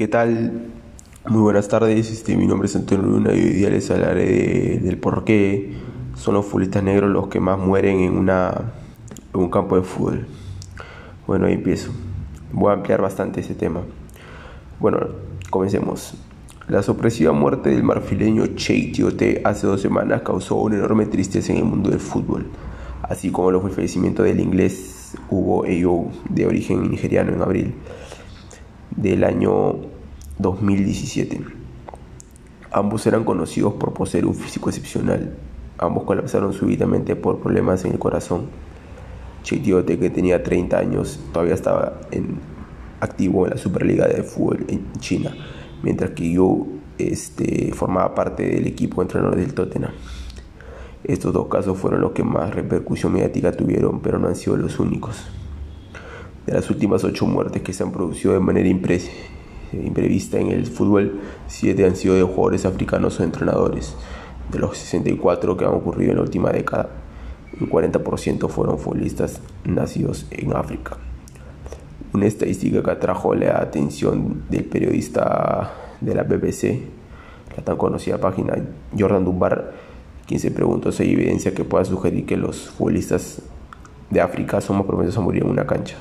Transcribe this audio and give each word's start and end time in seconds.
¿Qué 0.00 0.08
tal? 0.08 0.62
Muy 1.28 1.42
buenas 1.42 1.68
tardes, 1.68 2.10
este, 2.10 2.34
mi 2.34 2.46
nombre 2.46 2.68
es 2.68 2.74
Antonio 2.74 3.04
Luna 3.04 3.34
y 3.34 3.42
hoy 3.42 3.50
día 3.50 3.68
les 3.68 3.90
hablaré 3.90 4.78
del 4.78 4.96
por 4.96 5.24
qué 5.24 5.74
son 6.16 6.32
los 6.32 6.46
futbolistas 6.46 6.82
negros 6.82 7.10
los 7.10 7.28
que 7.28 7.38
más 7.38 7.58
mueren 7.58 8.00
en, 8.00 8.16
una, 8.16 8.72
en 9.34 9.40
un 9.40 9.50
campo 9.50 9.76
de 9.76 9.82
fútbol. 9.82 10.26
Bueno, 11.26 11.44
ahí 11.44 11.52
empiezo. 11.52 11.90
Voy 12.50 12.70
a 12.70 12.76
ampliar 12.76 13.02
bastante 13.02 13.40
ese 13.40 13.54
tema. 13.54 13.82
Bueno, 14.78 15.00
comencemos. 15.50 16.14
La 16.66 16.82
sorpresiva 16.82 17.32
muerte 17.32 17.68
del 17.68 17.82
marfileño 17.82 18.46
Che 18.56 18.92
Tiote 18.94 19.42
hace 19.44 19.66
dos 19.66 19.82
semanas 19.82 20.22
causó 20.22 20.54
una 20.54 20.76
enorme 20.76 21.04
tristeza 21.04 21.52
en 21.52 21.58
el 21.58 21.64
mundo 21.64 21.90
del 21.90 22.00
fútbol, 22.00 22.46
así 23.02 23.30
como 23.30 23.50
lo 23.50 23.60
fue 23.60 23.68
el 23.68 23.76
fallecimiento 23.76 24.22
del 24.22 24.40
inglés 24.40 25.12
Hugo 25.28 25.66
Eyo, 25.66 26.06
de 26.30 26.46
origen 26.46 26.90
nigeriano, 26.90 27.34
en 27.34 27.42
abril 27.42 27.74
del 28.96 29.24
año 29.24 29.89
2017. 30.40 31.40
Ambos 32.72 33.06
eran 33.06 33.24
conocidos 33.24 33.74
por 33.74 33.92
poseer 33.92 34.26
un 34.26 34.34
físico 34.34 34.70
excepcional. 34.70 35.36
Ambos 35.78 36.04
colapsaron 36.04 36.52
súbitamente 36.52 37.16
por 37.16 37.40
problemas 37.40 37.84
en 37.84 37.92
el 37.92 37.98
corazón. 37.98 38.48
Tiote, 39.42 39.98
que 39.98 40.10
tenía 40.10 40.42
30 40.42 40.78
años, 40.78 41.18
todavía 41.32 41.54
estaba 41.54 42.00
en, 42.10 42.38
activo 43.00 43.46
en 43.46 43.52
la 43.52 43.56
Superliga 43.56 44.06
de 44.06 44.22
Fútbol 44.22 44.66
en 44.68 44.92
China 45.00 45.34
mientras 45.82 46.10
que 46.10 46.30
yo 46.30 46.66
este, 46.98 47.72
formaba 47.72 48.14
parte 48.14 48.44
del 48.44 48.66
equipo 48.66 49.02
entrenador 49.02 49.36
del 49.36 49.54
Tottenham. 49.54 49.92
Estos 51.04 51.32
dos 51.32 51.48
casos 51.48 51.78
fueron 51.78 52.00
los 52.00 52.12
que 52.12 52.22
más 52.22 52.54
repercusión 52.54 53.12
mediática 53.12 53.52
tuvieron, 53.52 54.00
pero 54.00 54.18
no 54.18 54.28
han 54.28 54.36
sido 54.36 54.56
los 54.56 54.78
únicos. 54.78 55.16
De 56.46 56.52
las 56.52 56.68
últimas 56.70 57.04
ocho 57.04 57.26
muertes 57.26 57.62
que 57.62 57.72
se 57.72 57.82
han 57.82 57.92
producido 57.92 58.34
de 58.34 58.40
manera 58.40 58.68
imprevista 59.72 60.38
en 60.38 60.48
el 60.48 60.66
fútbol, 60.66 61.20
siete 61.46 61.84
han 61.84 61.96
sido 61.96 62.14
de 62.14 62.22
jugadores 62.22 62.64
africanos 62.64 63.20
o 63.20 63.24
entrenadores. 63.24 63.94
De 64.50 64.58
los 64.58 64.76
64 64.78 65.56
que 65.56 65.64
han 65.64 65.72
ocurrido 65.72 66.10
en 66.10 66.16
la 66.16 66.22
última 66.22 66.50
década, 66.50 66.88
un 67.60 67.68
40% 67.68 68.48
fueron 68.48 68.78
futbolistas 68.78 69.40
nacidos 69.64 70.26
en 70.30 70.54
África 70.54 70.96
una 72.12 72.26
estadística 72.26 72.82
que 72.82 72.90
atrajo 72.90 73.34
la 73.34 73.60
atención 73.60 74.42
del 74.48 74.64
periodista 74.64 75.72
de 76.00 76.14
la 76.14 76.22
BBC, 76.24 76.80
la 77.56 77.64
tan 77.64 77.76
conocida 77.76 78.18
página 78.18 78.54
Jordan 78.98 79.24
Dunbar, 79.24 79.72
quien 80.26 80.40
se 80.40 80.50
preguntó 80.50 80.92
si 80.92 81.04
hay 81.04 81.12
evidencia 81.12 81.54
que 81.54 81.64
pueda 81.64 81.84
sugerir 81.84 82.26
que 82.26 82.36
los 82.36 82.70
futbolistas 82.70 83.42
de 84.10 84.20
África 84.20 84.60
son 84.60 84.78
más 84.78 84.86
propensos 84.86 85.16
a 85.18 85.20
morir 85.20 85.42
en 85.42 85.50
una 85.50 85.66
cancha. 85.66 85.96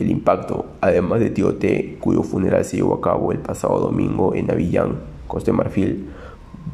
El 0.00 0.10
impacto, 0.10 0.64
además 0.80 1.20
de 1.20 1.28
Tiote, 1.28 1.98
cuyo 2.00 2.22
funeral 2.22 2.64
se 2.64 2.78
llevó 2.78 2.94
a 2.94 3.00
cabo 3.02 3.32
el 3.32 3.38
pasado 3.38 3.78
domingo 3.78 4.34
en 4.34 4.50
Avillán, 4.50 4.94
Costa 5.26 5.50
de 5.50 5.58
Marfil, 5.58 6.08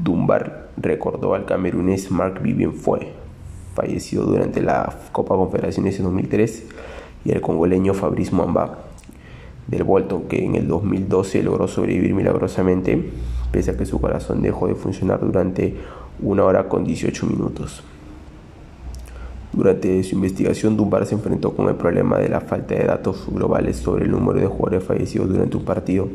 Dunbar 0.00 0.68
recordó 0.76 1.34
al 1.34 1.44
camerunés 1.44 2.12
Mark 2.12 2.40
Vivien 2.40 2.72
Foy, 2.72 3.08
fallecido 3.74 4.22
durante 4.26 4.62
la 4.62 4.96
Copa 5.10 5.34
Confederaciones 5.34 5.98
en 5.98 6.04
2003 6.04 6.66
y 7.24 7.32
el 7.32 7.40
congoleño 7.40 7.94
Fabrice 7.94 8.32
Mwamba 8.32 8.78
del 9.66 9.82
Bolton, 9.82 10.28
que 10.28 10.44
en 10.44 10.54
el 10.54 10.68
2012 10.68 11.42
logró 11.42 11.66
sobrevivir 11.66 12.14
milagrosamente, 12.14 13.10
pese 13.50 13.72
a 13.72 13.76
que 13.76 13.86
su 13.86 14.00
corazón 14.00 14.40
dejó 14.40 14.68
de 14.68 14.76
funcionar 14.76 15.18
durante 15.18 15.74
una 16.22 16.44
hora 16.44 16.68
con 16.68 16.84
18 16.84 17.26
minutos. 17.26 17.82
Durante 19.56 20.04
su 20.04 20.16
investigación, 20.16 20.76
Dunbar 20.76 21.06
se 21.06 21.14
enfrentó 21.14 21.56
con 21.56 21.70
el 21.70 21.76
problema 21.76 22.18
de 22.18 22.28
la 22.28 22.42
falta 22.42 22.74
de 22.74 22.84
datos 22.84 23.26
globales 23.26 23.78
sobre 23.78 24.04
el 24.04 24.10
número 24.10 24.38
de 24.38 24.46
jugadores 24.46 24.84
fallecidos 24.84 25.30
durante 25.30 25.56
un 25.56 25.64
partido, 25.64 26.08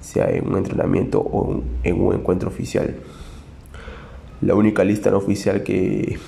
sea 0.00 0.28
en 0.28 0.48
un 0.48 0.58
entrenamiento 0.58 1.20
o 1.20 1.62
en 1.84 2.00
un 2.00 2.12
encuentro 2.12 2.48
oficial. 2.48 2.96
La 4.40 4.56
única 4.56 4.82
lista 4.82 5.12
no 5.12 5.18
oficial 5.18 5.62
que 5.62 6.18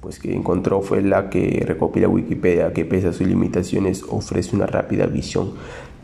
pues 0.00 0.20
que 0.20 0.32
encontró 0.32 0.80
fue 0.82 1.02
la 1.02 1.28
que 1.28 1.64
recopila 1.66 2.08
Wikipedia, 2.08 2.72
que 2.72 2.84
pese 2.84 3.08
a 3.08 3.12
sus 3.12 3.26
limitaciones 3.26 4.04
ofrece 4.08 4.54
una 4.54 4.66
rápida 4.66 5.06
visión 5.06 5.54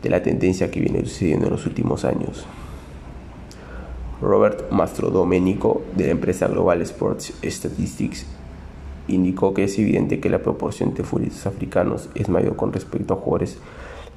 de 0.03 0.09
la 0.09 0.21
tendencia 0.21 0.69
que 0.69 0.81
viene 0.81 0.99
sucediendo 1.05 1.45
en 1.45 1.53
los 1.53 1.65
últimos 1.65 2.03
años. 2.03 2.45
Robert 4.21 4.71
Mastrodomenico 4.71 5.83
de 5.95 6.07
la 6.07 6.11
empresa 6.11 6.47
Global 6.47 6.81
Sports 6.81 7.33
Statistics 7.41 8.25
indicó 9.07 9.53
que 9.53 9.63
es 9.65 9.77
evidente 9.79 10.19
que 10.19 10.29
la 10.29 10.39
proporción 10.39 10.93
de 10.93 11.03
futbolistas 11.03 11.47
africanos 11.47 12.09
es 12.15 12.29
mayor 12.29 12.55
con 12.55 12.73
respecto 12.73 13.13
a 13.13 13.17
jugadores 13.17 13.57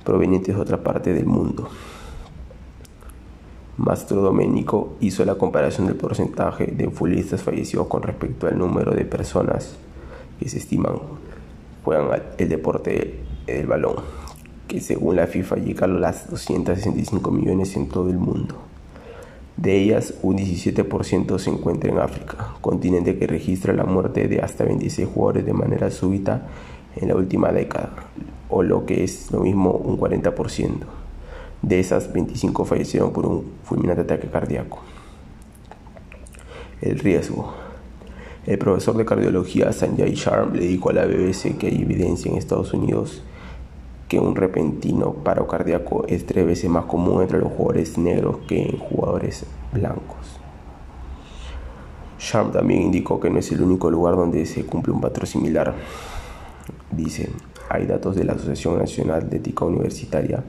provenientes 0.05 0.55
de 0.55 0.61
otra 0.61 0.83
parte 0.83 1.13
del 1.13 1.27
mundo. 1.27 1.69
Mastro 3.77 4.21
Domenico 4.21 4.95
hizo 5.01 5.25
la 5.25 5.37
comparación 5.37 5.87
del 5.87 5.97
porcentaje 5.97 6.67
de 6.67 6.91
futbolistas 6.91 7.43
fallecidos 7.43 7.87
con 7.87 8.03
respecto 8.03 8.47
al 8.47 8.59
número 8.59 8.93
de 8.93 9.05
personas 9.05 9.77
que 10.39 10.49
se 10.49 10.59
estiman 10.59 10.97
juegan 11.85 12.23
el 12.37 12.49
deporte 12.49 13.21
del 13.47 13.67
balón, 13.67 13.97
que 14.69 14.81
según 14.81 15.17
la 15.17 15.27
FIFA 15.27 15.57
llega 15.57 15.87
a 15.87 15.89
las 15.89 16.31
265 16.31 17.31
millones 17.31 17.75
en 17.77 17.89
todo 17.89 18.11
el 18.11 18.19
mundo. 18.19 18.70
De 19.61 19.77
ellas, 19.77 20.15
un 20.23 20.39
17% 20.39 21.39
se 21.39 21.51
encuentra 21.51 21.91
en 21.91 21.99
África, 21.99 22.55
continente 22.63 23.19
que 23.19 23.27
registra 23.27 23.75
la 23.75 23.85
muerte 23.85 24.27
de 24.27 24.41
hasta 24.41 24.65
26 24.65 25.07
jugadores 25.07 25.45
de 25.45 25.53
manera 25.53 25.91
súbita 25.91 26.47
en 26.97 27.09
la 27.09 27.15
última 27.15 27.53
década, 27.53 27.91
o 28.49 28.63
lo 28.63 28.87
que 28.87 29.05
es 29.05 29.31
lo 29.31 29.41
mismo 29.41 29.73
un 29.73 29.99
40%. 29.99 30.71
De 31.61 31.79
esas, 31.79 32.11
25 32.11 32.65
fallecieron 32.65 33.13
por 33.13 33.27
un 33.27 33.45
fulminante 33.63 34.01
ataque 34.01 34.29
cardíaco. 34.29 34.81
El 36.81 36.99
riesgo. 36.99 37.53
El 38.47 38.57
profesor 38.57 38.97
de 38.97 39.05
cardiología 39.05 39.75
Sanjay 39.75 40.15
Sharm 40.15 40.55
le 40.55 40.67
dijo 40.67 40.89
a 40.89 40.95
la 40.95 41.05
BBC 41.05 41.59
que 41.59 41.67
hay 41.67 41.83
evidencia 41.83 42.31
en 42.31 42.39
Estados 42.39 42.73
Unidos 42.73 43.23
que 44.11 44.19
un 44.19 44.35
repentino 44.35 45.13
paro 45.13 45.47
cardíaco 45.47 46.05
es 46.09 46.27
tres 46.27 46.45
veces 46.45 46.69
más 46.69 46.87
común 46.87 47.23
entre 47.23 47.39
los 47.39 47.53
jugadores 47.53 47.97
negros 47.97 48.39
que 48.49 48.61
en 48.61 48.77
jugadores 48.77 49.47
blancos. 49.73 50.41
Sharm 52.19 52.51
también 52.51 52.83
indicó 52.83 53.21
que 53.21 53.31
no 53.31 53.39
es 53.39 53.53
el 53.53 53.63
único 53.63 53.89
lugar 53.89 54.17
donde 54.17 54.45
se 54.47 54.67
cumple 54.67 54.93
un 54.93 55.01
patrón 55.01 55.29
similar. 55.29 55.77
Dice, 56.91 57.31
hay 57.69 57.87
datos 57.87 58.17
de 58.17 58.25
la 58.25 58.33
Asociación 58.33 58.81
Nacional 58.81 59.31
de 59.31 59.37
Ética 59.37 59.65
Universitaria 59.65 60.43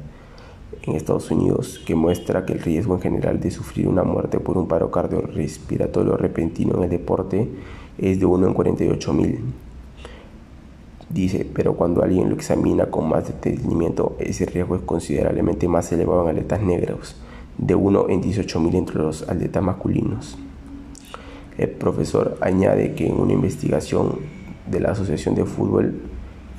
en 0.82 0.96
Estados 0.96 1.30
Unidos 1.30 1.80
que 1.86 1.94
muestra 1.94 2.48
que 2.48 2.54
el 2.54 2.62
riesgo 2.62 2.96
en 2.96 3.02
general 3.02 3.40
de 3.40 3.52
sufrir 3.52 3.88
una 3.88 4.04
muerte 4.04 4.40
por 4.40 4.58
un 4.58 4.68
paro 4.68 4.90
cardiorrespiratorio 4.90 6.18
repentino 6.18 6.78
en 6.78 6.86
el 6.86 6.90
deporte 6.90 7.48
es 8.00 8.20
de 8.20 8.26
1 8.26 8.48
en 8.48 8.54
48 8.56 9.14
mil. 9.14 9.40
Dice, 11.14 11.46
pero 11.54 11.74
cuando 11.74 12.04
alguien 12.04 12.30
lo 12.30 12.36
examina 12.36 12.86
con 12.86 13.10
más 13.10 13.28
detenimiento, 13.28 14.16
ese 14.20 14.46
riesgo 14.46 14.76
es 14.76 14.82
considerablemente 14.82 15.68
más 15.68 15.92
elevado 15.92 16.24
en 16.24 16.30
atletas 16.30 16.62
negros, 16.62 17.22
de 17.58 17.76
1 17.76 18.10
en 18.10 18.22
18 18.22 18.60
mil 18.62 18.76
entre 18.76 19.00
los 19.00 19.28
atletas 19.28 19.62
masculinos. 19.62 20.38
El 21.58 21.70
profesor 21.70 22.38
añade 22.40 22.94
que 22.96 23.08
en 23.08 23.20
una 23.20 23.34
investigación 23.34 24.20
de 24.70 24.80
la 24.80 24.92
Asociación 24.92 25.36
de 25.36 25.44
Fútbol 25.44 26.02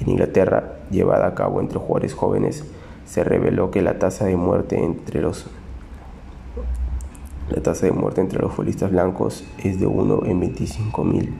en 0.00 0.10
Inglaterra, 0.10 0.80
llevada 0.90 1.28
a 1.28 1.34
cabo 1.34 1.60
entre 1.60 1.78
jugadores 1.78 2.12
jóvenes, 2.12 2.64
se 3.06 3.24
reveló 3.24 3.70
que 3.70 3.80
la 3.80 3.98
tasa 3.98 4.26
de 4.26 4.36
muerte 4.36 4.82
entre 4.82 5.22
los 5.22 5.46
la 7.50 7.62
tasa 7.62 7.86
de 7.86 7.92
muerte 7.92 8.20
entre 8.20 8.40
los 8.40 8.52
futbolistas 8.52 8.90
blancos 8.90 9.44
es 9.62 9.78
de 9.78 9.86
1 9.86 10.26
en 10.26 10.40
25 10.40 11.04
mil, 11.04 11.34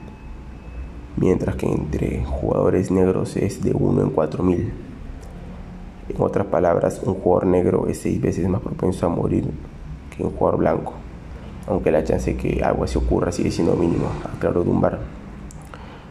mientras 1.15 1.55
que 1.55 1.67
entre 1.67 2.23
jugadores 2.25 2.91
negros 2.91 3.35
es 3.37 3.63
de 3.63 3.71
1 3.73 4.01
en 4.01 4.09
4 4.09 4.43
mil. 4.43 4.73
En 6.09 6.21
otras 6.21 6.47
palabras, 6.47 7.01
un 7.03 7.15
jugador 7.15 7.47
negro 7.47 7.87
es 7.87 7.99
seis 7.99 8.19
veces 8.19 8.47
más 8.49 8.61
propenso 8.61 9.05
a 9.05 9.09
morir 9.09 9.49
que 10.15 10.23
un 10.23 10.31
jugador 10.31 10.59
blanco, 10.59 10.93
aunque 11.67 11.91
la 11.91 12.03
chance 12.03 12.33
de 12.33 12.37
que 12.37 12.63
algo 12.63 12.83
así 12.83 12.97
ocurra 12.97 13.31
sigue 13.31 13.51
siendo 13.51 13.75
mínima, 13.75 14.09
aclaró 14.35 14.63
Dunbar. 14.63 14.99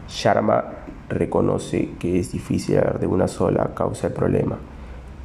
Sharma 0.09 0.63
reconoce 1.09 1.89
que 1.99 2.19
es 2.19 2.31
difícil 2.31 2.79
hablar 2.79 2.99
de 2.99 3.07
una 3.07 3.27
sola 3.27 3.71
causa 3.75 4.07
del 4.07 4.17
problema, 4.17 4.57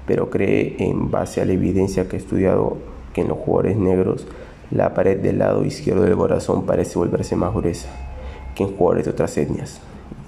pero 0.07 0.29
cree 0.29 0.77
en 0.81 1.11
base 1.11 1.41
a 1.41 1.47
la 1.47 1.53
evidencia 1.53 2.09
que 2.09 2.17
ha 2.17 2.19
estudiado 2.19 2.77
que 3.15 3.23
en 3.23 3.29
los 3.29 3.39
jugadores 3.39 3.79
negros 3.79 4.27
la 4.71 4.93
pared 4.93 5.19
del 5.19 5.39
lado 5.39 5.65
izquierdo 5.65 6.03
del 6.03 6.17
corazón 6.17 6.67
parece 6.67 6.99
volverse 6.99 7.37
más 7.37 7.55
gruesa 7.55 8.08
que 8.59 8.65
en 8.65 8.77
jugadores 8.77 9.05
de 9.05 9.13
otras 9.13 9.39
etnias. 9.39 9.81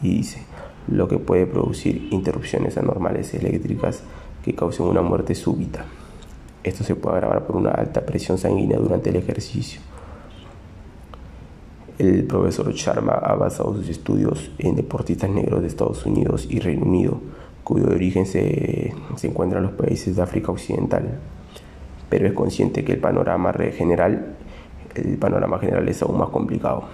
Y 0.02 0.18
dice, 0.18 0.42
lo 0.86 1.08
que 1.08 1.18
puede 1.18 1.46
producir 1.46 2.08
interrupciones 2.12 2.78
anormales 2.78 3.34
eléctricas 3.34 4.02
que 4.44 4.54
causen 4.54 4.86
una 4.86 5.02
muerte 5.02 5.34
súbita. 5.34 5.84
Esto 6.62 6.84
se 6.84 6.94
puede 6.94 7.16
agravar 7.16 7.44
por 7.44 7.56
una 7.56 7.70
alta 7.70 8.06
presión 8.06 8.38
sanguínea 8.38 8.78
durante 8.78 9.10
el 9.10 9.16
ejercicio. 9.16 9.80
El 11.98 12.24
profesor 12.24 12.72
Sharma 12.72 13.12
ha 13.12 13.34
basado 13.34 13.74
sus 13.74 13.88
estudios 13.88 14.52
en 14.58 14.76
deportistas 14.76 15.28
negros 15.28 15.60
de 15.60 15.66
Estados 15.66 16.06
Unidos 16.06 16.46
y 16.48 16.60
Reino 16.60 16.86
Unido 16.86 17.20
cuyo 17.64 17.88
origen 17.88 18.26
se, 18.26 18.94
se 19.16 19.26
encuentra 19.26 19.58
en 19.58 19.66
los 19.66 19.72
países 19.72 20.16
de 20.16 20.22
África 20.22 20.52
Occidental. 20.52 21.18
pero 22.08 22.26
es 22.26 22.32
consciente 22.32 22.84
que 22.84 22.92
el 22.92 22.98
panorama 22.98 23.52
general, 23.52 24.36
el 24.94 25.18
panorama 25.18 25.58
general 25.58 25.88
es 25.88 26.02
aún 26.02 26.18
más 26.18 26.30
complicado. 26.30 26.84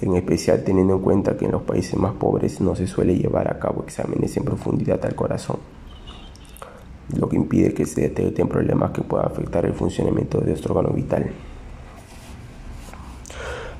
En 0.00 0.14
especial 0.16 0.64
teniendo 0.64 0.94
en 0.94 1.02
cuenta 1.02 1.36
que 1.36 1.44
en 1.44 1.52
los 1.52 1.62
países 1.62 1.96
más 1.96 2.14
pobres 2.14 2.60
no 2.60 2.74
se 2.74 2.86
suele 2.86 3.16
llevar 3.16 3.50
a 3.50 3.58
cabo 3.58 3.82
exámenes 3.82 4.36
en 4.36 4.44
profundidad 4.44 5.04
al 5.04 5.14
corazón, 5.14 5.58
lo 7.16 7.28
que 7.28 7.36
impide 7.36 7.74
que 7.74 7.86
se 7.86 8.02
detecten 8.02 8.48
problemas 8.48 8.90
que 8.90 9.02
puedan 9.02 9.26
afectar 9.26 9.64
el 9.66 9.74
funcionamiento 9.74 10.40
de 10.40 10.48
nuestro 10.48 10.74
órgano 10.74 10.94
vital. 10.94 11.30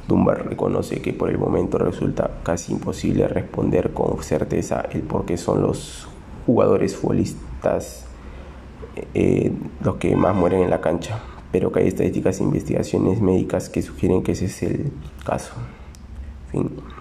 Dunbar 0.06 0.46
reconoce 0.46 1.00
que 1.00 1.14
por 1.14 1.30
el 1.30 1.38
momento 1.38 1.78
resulta 1.78 2.30
casi 2.42 2.72
imposible 2.72 3.26
responder 3.26 3.92
con 3.92 4.22
certeza 4.22 4.84
el 4.92 5.02
por 5.02 5.24
qué 5.24 5.38
son 5.38 5.62
los 5.62 6.06
jugadores 6.44 6.94
futbolistas 6.94 8.04
eh, 9.14 9.50
los 9.82 9.96
que 9.96 10.14
más 10.14 10.36
mueren 10.36 10.60
en 10.60 10.70
la 10.70 10.80
cancha, 10.80 11.20
pero 11.50 11.72
que 11.72 11.80
hay 11.80 11.88
estadísticas 11.88 12.40
e 12.40 12.44
investigaciones 12.44 13.20
médicas 13.20 13.68
que 13.68 13.82
sugieren 13.82 14.22
que 14.22 14.32
ese 14.32 14.44
es 14.44 14.62
el 14.62 14.92
caso. 15.24 15.54
sleeping 16.54 16.93